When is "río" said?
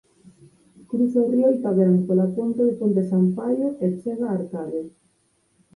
1.33-1.47